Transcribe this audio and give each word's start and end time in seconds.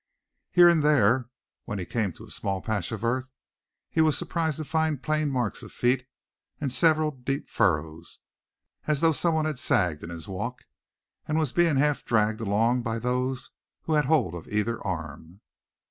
Here 0.49 0.67
and 0.67 0.81
there, 0.81 1.29
when 1.65 1.77
he 1.77 1.85
came 1.85 2.11
to 2.13 2.25
a 2.25 2.31
small 2.31 2.59
patch 2.59 2.91
of 2.91 3.03
earth, 3.05 3.29
he 3.87 4.01
was 4.01 4.17
surprised 4.17 4.57
to 4.57 4.63
find 4.63 5.03
plain 5.03 5.29
marks 5.29 5.61
of 5.61 5.71
feet, 5.71 6.07
and 6.59 6.73
several 6.73 7.11
deep 7.11 7.45
furrows, 7.45 8.17
as 8.87 9.01
though 9.01 9.11
some 9.11 9.35
one 9.35 9.45
had 9.45 9.59
sagged 9.59 10.03
in 10.03 10.09
his 10.09 10.27
walk, 10.27 10.65
and 11.27 11.37
was 11.37 11.53
being 11.53 11.75
half 11.75 12.03
dragged 12.03 12.41
along 12.41 12.81
by 12.81 12.97
those 12.97 13.51
who 13.83 13.93
had 13.93 14.05
hold 14.05 14.33
of 14.33 14.47
either 14.47 14.83
arm. 14.83 15.41